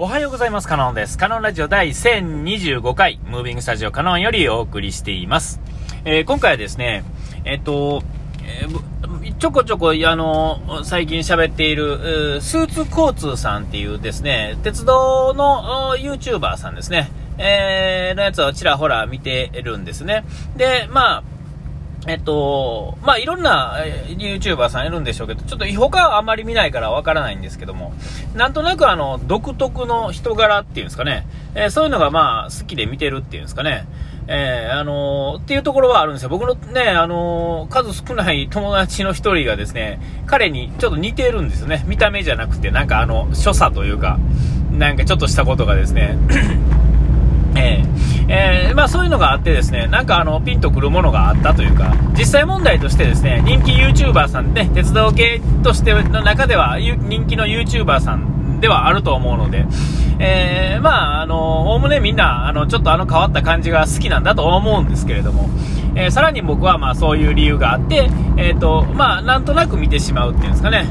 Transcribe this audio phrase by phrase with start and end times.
[0.00, 0.68] おはようございます。
[0.68, 1.18] カノンです。
[1.18, 5.60] カノンラジオ第1025回、ムービングスタジオカノンよりお送りしています。
[6.04, 7.02] えー今回はですね、
[7.44, 8.04] えっと、
[8.44, 20.24] えーちょこちょこ、あの、最近喋っている、スーツ交通さんっていうですね、鉄道の YouTuber さんですね、えのやつをちらほら見てるんですね。
[20.56, 21.22] で、まあ、
[22.06, 27.92] えっと、まあ、いろんなえー YouTuber さんいるんでしょうけど、ちょっと他はあまり見ないからわからないんですけども、
[28.34, 33.86] なんとなくあの、独特の人柄っていうんですかね、えーそういうのがまあ、好きで見てるっていうんですかね、
[34.28, 36.28] えーあのーっていうところはあるんですよ。
[36.28, 41.84] 僕のね、あの数少ない友達の一人がですね、彼にちょっと似てるんですよね。
[41.86, 44.18] 見た目じゃなくて、なんかあの、所作というか、
[44.70, 46.16] なんかちょっとしたことがですね、
[47.56, 47.87] えー
[48.28, 59.66] えーまあ、そういうのがあってですね、なんかあのピンとくるものがあったというか、実際問題としてですね、人気 YouTuber さんね、鉄道系としての中では人気の YouTuber さんではあると思うので、
[60.18, 65.48] えーまあ、あの、おおむねみんな、あの、ちょっとあの変わった感じが好きなんだと思うんですけれども、
[65.94, 70.86] えーさらに僕はまあそういう理由があって、えっ、と、まあ、なんとなく見てしまうっていうんですかね。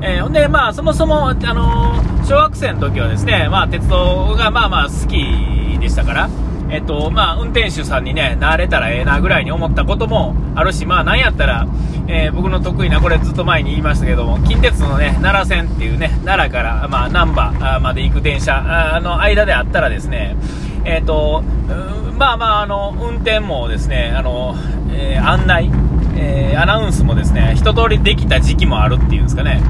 [0.00, 6.30] えーほんで、まあ、そもそも、あの小学生の時はですね、まあ、鉄道がまあまあ好きでしたから、
[6.70, 11.66] えっと、まあ、運転手さんにね、なれたらええなぐらいに思ったこともあるし、まあ、なんやったら、
[12.08, 20.36] えー僕の得意な、これずっと前に言いましたけども、近鉄のね、奈良線っていうね、奈良から、まあ、難波まで行く電車の間であったらですね、
[20.84, 21.42] えっと、
[22.18, 24.54] まあまあ、あの、運転もですね、あの、
[24.92, 25.70] えー案内、
[26.16, 29.62] えアナウンスもですね、一通りできた時期もあるっていうんですかね、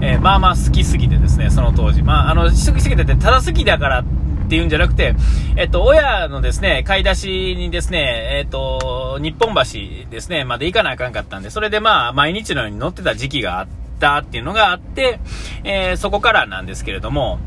[0.00, 2.02] えまあまあ好きすぎてですね、その当時。
[2.02, 4.04] まあ、あの、好きすぎてて、ただ好きだから
[4.52, 5.14] っていうんじゃなくて、
[5.56, 13.66] えっと、親のですね、買い出しにですね、えっと、日本橋ですね、まで行かなあかんかったんで、それでまあ、毎日のように乗ってた時期があっ
[13.98, 15.20] たっていうのがあって、
[15.64, 17.38] えーそこからなんですけれども、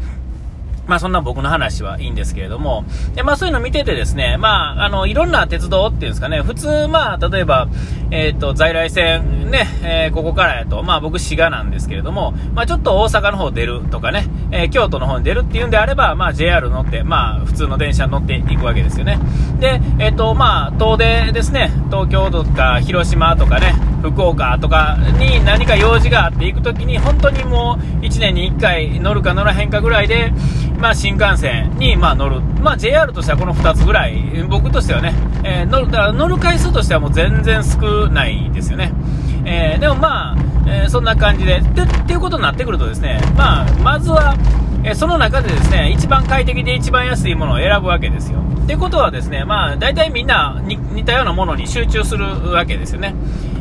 [0.87, 7.67] まあそんな僕の話はいいんですけれども、でまあそういうの見ててですね、まああの、いろんな鉄道っていうんですかね、普通まあ例えば、
[8.11, 19.19] えっ、と、在来線ね、えーここからやと、まあ僕滋賀なんですけれども、まあちょっと大阪の方出るとかね、えー京都の方に出るっていうんであれば、まあ JR 乗って、まあ普通の電車に乗っていくわけですよね。
[19.59, 30.31] で、えっ、と、まあ遠出ですね、東京とか広島とかね、福岡とかに何か用事があって行くときに、本当にもう1年に1回乗るか乗らへんかぐらいで、
[30.79, 35.13] まあ、新幹線にま乗る、まあ、JR としてはこの2つぐらい、僕としてはね、
[35.43, 38.91] えー乗るだから乗る回数としてはもう全然少ないですよね。
[39.45, 40.35] えーでもまあ、
[40.67, 41.61] えーそんな感じで。
[41.61, 44.35] で、っていうことになってくるとですね、まあ、まずは、
[44.85, 48.39] えーその中でですね、一番快適で一番安いものを選ぶわけですよ。
[48.39, 53.15] ってことはですね、まあ、大体みんなに似たようなものに集中するわけですよね。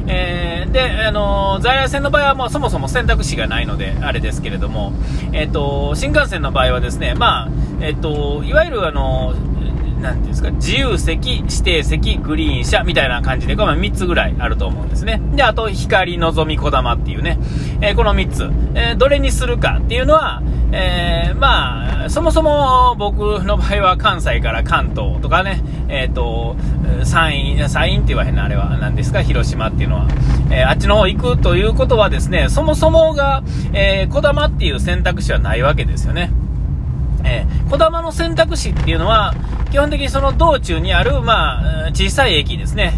[0.07, 4.93] えーで、あのー在来線の場合はもうそもそも選択肢がないので、あれですけれども、
[5.33, 7.49] えっ、と、新幹線の場合はですね、まあ、
[7.81, 9.33] えっ、と、いわゆるあの
[10.05, 15.23] なんていうんですか、自由席、指定席、グリーン車みたいな感じで、これ3つぐらいあると思うんですね。
[15.35, 17.39] で、あと、光、のぞみ、こだまっていうね、
[17.81, 20.43] えーこの3つ、えーどれにするかっていうのは、
[20.77, 26.57] えーまあ、そもそも僕の場合は関西から関東とかね、えっ、と、
[27.05, 30.09] 山陰、山陰って言わへんな、あれは、何ですか、広島っていうのは。
[30.51, 36.33] えーあっちの方行くということはですね、そもそもが、えー、こだまっていう選択肢はないわけですよね。
[37.25, 39.35] えー、こだまの選択肢っていうのは、
[39.71, 42.95] 基本的にその道中にある、まあ、小さい駅ですね、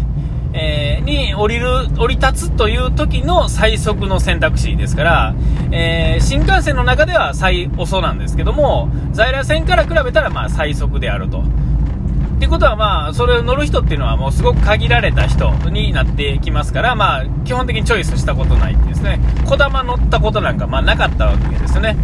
[0.57, 5.35] えーに降りる、降り立つという時の最速の選択肢ですから、
[5.71, 11.39] えー新幹線の中では最遅なんですけども、在来線から比べたら、まあ、最速であると。
[11.39, 21.97] っていうことは、まあ、それを乗る人っていうのはもうすごく限られた人になってきますから、まあ、基本的にチョイスしたことないってですね、こだま乗ったことなんか、まあ、なかったわけですね。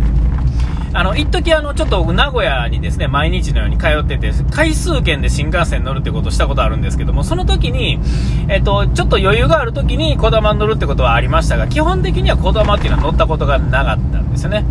[0.96, 8.00] あの、一時あの、ちょっと、名古屋にですね、毎日のように通ってて、回数券で新幹線乗るってことをしたことあるんですけども、その時に、
[8.48, 14.66] えっと、ちょっと余裕がある時にこだまに乗るってことはありましたが、基本的にはこだまっていうのは乗ったことがなかったんですよね。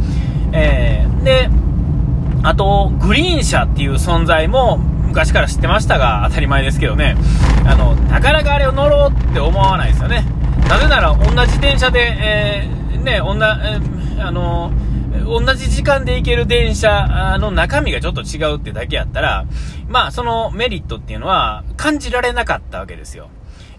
[0.52, 1.50] えー、で、
[2.44, 7.16] あと、グリーン車っていう存在も昔から知ってましたが、当たり前ですけどね、
[7.66, 10.24] あの、なかなかあれを乗ろうって思わないですよね。
[10.68, 14.70] なぜなら、同じ電車で、えーね、おんな、えーあの、
[15.24, 19.46] 同じ時間で行ける電車の中身がちょっと違うってだけやったら、
[19.88, 23.28] まあ、そのメリットっていうのは感じられなかったわけですよ。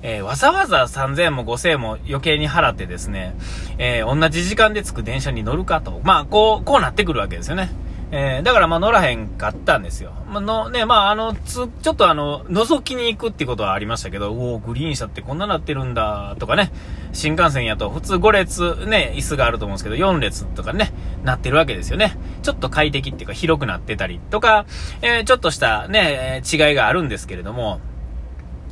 [0.05, 3.35] えーわざわざ3000も5000も余計に払ってですね、
[3.77, 6.01] えー同じ時間で着く電車に乗るかと。
[6.03, 7.71] まあ、こう、こうなってくるわけですよね。
[8.15, 10.13] えー、だからまあ乗らへんかったんですよ。
[10.27, 16.71] まあ、の、ね、まああの、つ、ちょっとあの、覗きに行くってことはありましたけど、おおグリーン車ってこんななってるんだ、とかね、
[17.11, 20.93] 新幹線やと普通5列ね、椅子があると思うんですけど、4列とかね、
[21.23, 22.15] なってるわけですよね。
[22.43, 24.67] ちょっと快適っていうか広くなってたりとか、
[25.01, 27.81] えー、ちょっとしたね、違いがあるんですけれども、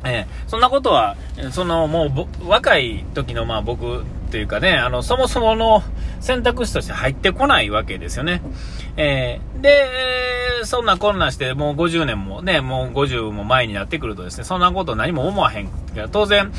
[0.04, 1.16] えー、そんなことは、
[1.50, 5.83] そのもう若い時のまあ僕というかね、あの、そもそもの
[6.22, 8.42] 選択肢として入ってこないわけですよね。
[8.98, 9.69] えー、で、
[10.66, 15.69] そんなこんなして、もう50年もね、もう50も前になってくるとですね、そんなこと何も思わへん。
[16.12, 16.52] 当然、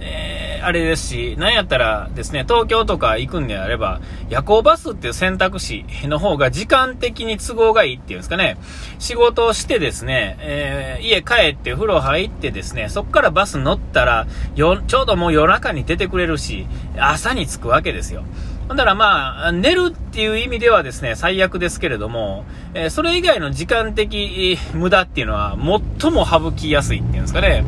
[0.00, 8.58] えー、あれですし、なんやったらですね、東京とか行くんであれば、夜行バスっていう選択肢の方が時間的に都合がいいっていうんですかね、
[8.98, 16.66] 仕事をしてですね、えー、家帰って風呂入ってですね、そっからバス乗ったら、よ、ちょうどもう夜中に出てくれるし、
[16.98, 18.24] 朝に着くわけですよ。
[18.68, 25.56] だからまあ、寝るっていう意味ではですね、最悪ですけれども、え、それ以外の時間的無駄っていうのは
[26.00, 27.64] 最も省きやすいっていうんですかね、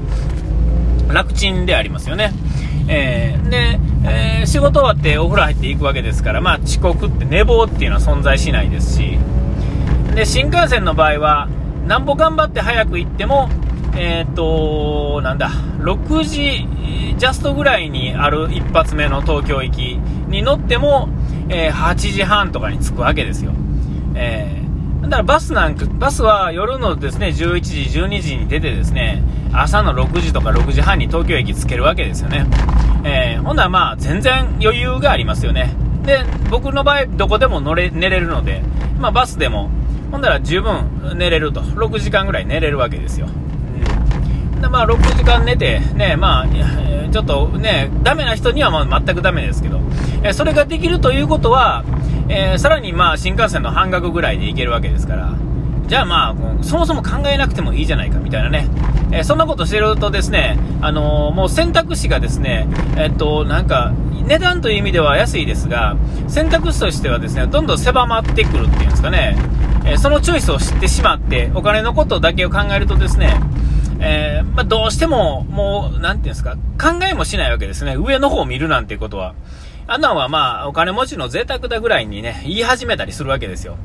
[1.12, 2.32] 楽ちんでありますよね。
[2.88, 9.18] えー、で、えー、仕事終わってお風呂入っていくわけですから、まあ遅刻って寝坊っていうのは存在しないですし、
[10.14, 11.48] で、新幹線の場合は、
[11.86, 13.48] なんぼ頑張って早く行っても、
[13.96, 16.66] えっ、と、なんだ、6時
[17.18, 19.98] ジャストぐらいにある一発目の東京行き
[20.28, 21.08] に乗っても、
[21.48, 23.52] えー、8時半とかに着くわけですよ。
[24.14, 29.22] えー、だからバスなんか、バスは夜のですね、11時、12時に出てですね、
[29.52, 32.46] 朝の6時とか6時半に東京駅着けるわけですよね。
[33.04, 35.74] えー、ほんならまあ、全然余裕がありますよね。
[36.04, 38.62] で、僕の場合、どこでも乗れ、寝れるので、
[38.98, 39.70] まあバスでも、
[40.10, 41.60] ほんなら十分寝れると。
[41.60, 43.28] 6時間ぐらい寝れるわけですよ。
[44.60, 46.46] で、まあ、6時間寝て、ね、まあ、
[47.10, 49.80] ちょっとね、ダメな人にはまあ全くダメですけど、
[50.22, 51.84] えそれができるということは、
[52.28, 55.34] えー、さらにまあ、新幹線の半額ぐらいで行けるわけですから、
[55.86, 58.68] じゃあまあ、そもそも考えなくてもいいじゃないかみたいなね、
[59.10, 63.92] えー、そんなことしてるとですね、あのー、もう選択肢がですね、えっと、なんか、
[64.26, 65.96] 値段という意味では安いですが、
[66.28, 69.38] 選択肢としてはですね、どんどん狭まってくるっていうんですかね、
[69.86, 73.40] えそのチョイスを知ってしまって、お金のことだけを考えるとですね、
[74.00, 77.96] えー、まあ、どうしても、もう、なんていうんですか、考えもしないわけですね。
[77.96, 79.34] 上の方を見るなんていうことは。
[79.86, 83.76] あんなんはまあ、お金持ちの贅沢だぐらいにね、言い始めたりするわけですよ。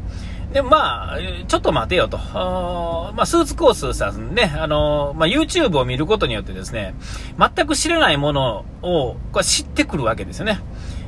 [0.52, 1.18] でまあ、
[1.48, 2.18] ちょっと待てよと。
[2.18, 6.94] まあ、スーツコースさんね、あの、まあ、YouTube を見ることによってですね、
[7.40, 10.60] 全く知らないものを、これ知ってくるわけですよね。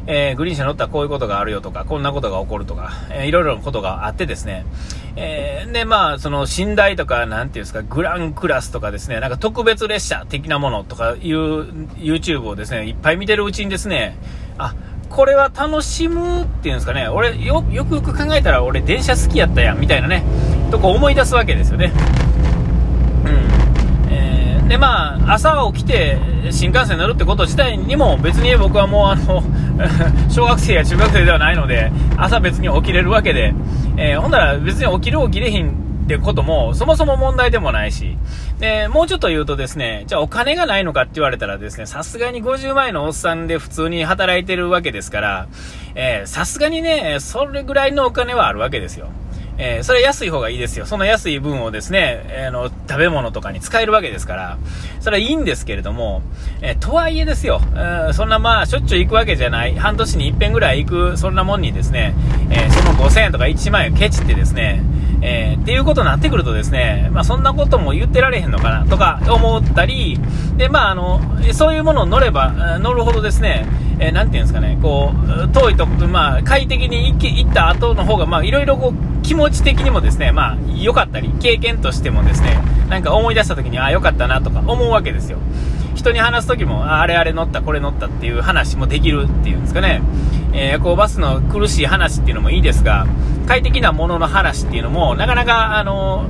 [0.08, 4.66] えー、グリーン車乗ったらこういうことがあるよとか、こんなことが起こるとか、えー、いろいろなことがあってですね、
[5.16, 11.64] えー、で、まあ、その、寝台とか、なんていうんですか、グランクラスとかですね、なんか特別列車的なものとかいう
[11.96, 14.18] YouTube をですね、いっぱい見てるうちにですね、
[14.58, 14.76] あ、
[15.10, 20.24] これは楽しむっていうんですかね、俺よ、よくよく考えたら俺電車好きやったやん、みたいなね、
[20.72, 21.92] とこ思い出すわけですよね。
[24.76, 26.18] で、まあ、朝起きて
[26.52, 29.42] 新幹線乗るってこと自体にも別に僕はもうあの、
[30.30, 33.54] 小学生や中学生ではないので、朝別に起きれるわけで、
[33.96, 35.70] えー、ほんなら別に起きる起きれひん
[36.04, 38.18] ってこともそもそも問題でもないし、
[38.60, 45.48] で、もうちょっと言うとですね、じゃあお金がないのかって言われたらですね、さすがに50万円のおっさんで普通に働いてるわけですから、
[46.26, 49.08] さすがにね、それぐらいのお金はあるわけですよ。
[49.58, 50.86] えー、それは安い方がいいですよ。
[50.86, 54.58] その安い分をですね、えー、の、食べ物とかに使えるわけですから、
[55.00, 56.22] それはいいんですけれども、
[56.62, 57.62] えー、とはいえですよ、
[58.10, 62.14] えそんなまあ、しょっちゅう行くわけじゃない、半年に一遍ぐらい行く、そんなもんにですね、
[62.50, 64.84] えその5000円とか1万円をケチってですね、
[65.22, 70.20] えっていうことになってくるとですね、まあそんなことも言ってられへんのかな、とか思ったり、
[70.58, 71.22] で、まああの、
[71.54, 73.66] そういうものを乗れば、乗るほどですね、
[74.00, 85.40] えー、ていうんですかね、こう、遠いと、まあ、快適に行った後の方が、まあ、いろいろこう、気持ち的にもですね、まあ、良かったり、経験としてもですね、なんか思い出した時に、ああ、良かったなとか思うわけですよ。
[85.96, 90.02] 人に話す時も、あれあれ乗った、これ乗ったっていう話もできるっていうんですかね。
[90.54, 93.08] えー、行バスの苦しい話っていうのもいいですが、
[93.48, 96.28] 快適なものの話っていうのも、なかなか、あの、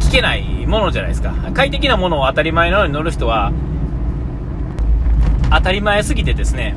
[0.00, 1.34] 聞けないものじゃないですか。
[1.52, 3.52] 快適なものを当たり前のように乗る人は、
[5.50, 6.76] 当たり前すぎてですね、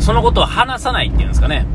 [0.00, 1.66] そのことを話さないっていうんですかね。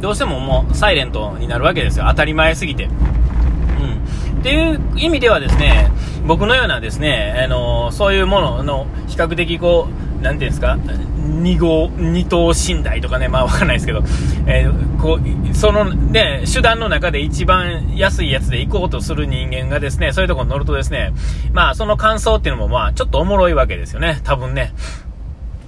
[0.00, 2.06] どうしてももうサイレントになるわけですよ。
[2.08, 2.84] 当たり前すぎて。
[2.84, 4.40] うん。
[4.40, 5.90] っていう意味ではですね、
[6.26, 14.02] 僕のようなですね、あのそういうものの比較的こう、なんていうんですか、2号、2等寝台とかね、まあわかんないですけど、
[14.46, 21.12] えー、こう、そのね、手段の中で一番安いやつで行こうとする人間がですね、そういうとこに乗るとですね、
[21.52, 24.72] まあその感想っていうのもまあちょっとおもろいわけですよね、多分ね。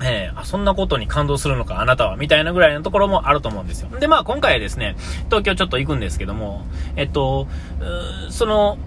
[0.02, 3.88] えー、あ、そんなことに感動するのか、あなたは、みたいなぐらいのところもあると思うんですよ。
[3.99, 6.66] で、まあ今回ですね、東京ちょっと行くんですけども、
[6.97, 7.47] えっと、
[8.30, 8.78] その、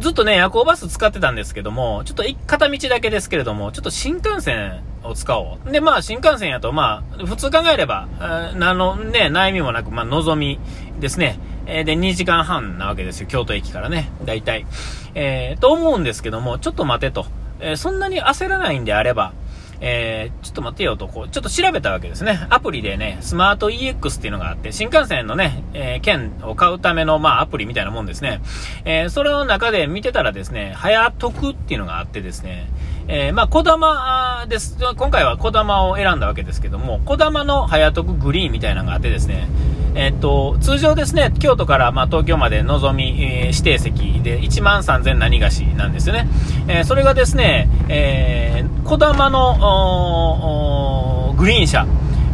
[0.00, 5.72] ずっとね、夜行バス使ってたんですけども、ちょっと片道だけですけれども、ちょっと新幹線を使おう。
[5.72, 10.58] で、まあ、新幹線やと、まあ、普通考えれば、あのね、悩みもなく、まあ、望み
[11.00, 11.38] ですね。
[11.66, 13.26] えで、2時間半なわけですよ。
[13.26, 14.10] 京都駅からね。
[14.24, 14.66] 大体。
[15.14, 17.26] えー、と思うんですけども、ちょっと待てと。
[17.60, 19.32] えー、そんなに焦らないんであれば、
[19.80, 22.46] えー、ちょっと待ってよと、こう、ちょっと調べたわけですね。
[22.50, 28.40] アプリでね、スマート EX っていうのがあって、新幹線のね、えー、券を買うための、まあ、アプリみたいなもんですね。
[28.84, 32.68] えー、それの中で見てたらですね、早得っていうのがあってですね、
[33.12, 34.78] えー、まあ、小玉です。
[34.96, 39.48] 今回は小玉を選んだわけですけども、小玉の早得グリーンみたいなのがあってですね、
[39.96, 46.28] えっと、通常ですね、京都からまあ東京までのぞみ、えー、指定席で1万3000何がしなんですよね。
[46.68, 51.88] えー、それがですね、えー、小玉のグリーン車、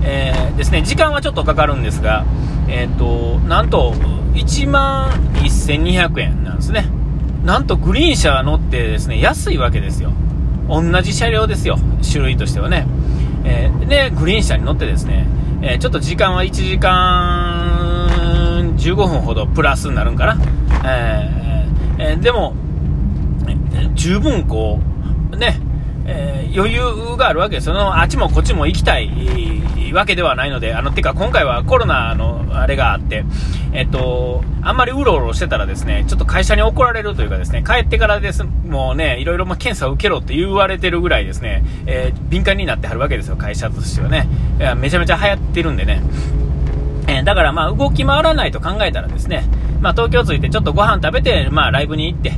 [0.05, 2.27] えー、ですね、時間はちょっとかかるんですが、
[2.69, 3.95] えっと、なんと
[4.35, 6.85] 1万1200円なんですね。
[7.45, 10.13] なんとグリーン車乗ってですね、安いわけですよ。
[10.69, 12.87] 同じ車両ですよ、種類としてはね。
[13.45, 15.27] えー、で、グリーン車に乗ってですね、
[15.63, 20.37] えー、ちょっと時間は1時間15分ほどプラスになるんかな。
[20.85, 22.55] えー、えー、でも、
[23.95, 24.81] 十分こ
[25.33, 25.61] う、ね、
[26.09, 27.75] えー、余裕があるわけですよ。
[27.97, 29.11] あっちもこっちも行きたい
[29.93, 33.25] わけではないので、あの、てか今回はコロナのあれがあって、
[33.73, 44.29] えっと、あんまりうろうろしてたらですね、ちょっと会社に怒られるというかですね、帰ってからです、もうね、いろいろ検査を受けろって言われてるぐらいですね、えー、敏感になってはるわけですよ、会社としてはね。
[44.77, 46.03] めちゃめちゃ流行ってるんでね。
[47.09, 49.45] えー、だからまあ動き回らないと考えたらですね、
[49.81, 52.33] まあ東京着いてちょっとご飯食べて、まあライブに行って、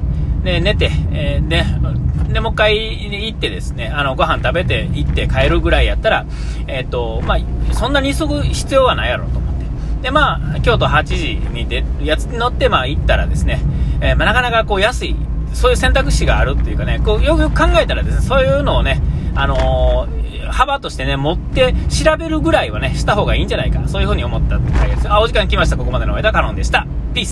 [0.45, 1.65] で、寝て、えー、で、
[2.29, 6.27] で、もう一回行ってですね、あの、ご飯食べて行って帰るぐらいやったら、
[6.67, 9.67] えっ、ー、と、まあ、そんなに急ぐ必要はないやろうと思って。
[10.03, 13.61] で、まあ、京都8時にで、やつ乗って、まあ、行ったらですね、
[14.01, 15.17] えー、まあ、なかなかこう、安い、
[15.55, 19.01] そういう選択肢があるっていうかね、こう、よくよく考えたらですね、そういうのをね、
[19.35, 23.81] あのー、幅としてね、持って調べるぐらいはね、した方がいいんじゃないか。
[23.87, 25.11] そういうふうに思ったって回です。
[25.11, 25.77] あ、お時間来ました。
[25.77, 26.87] ここまでの間、カノンでした。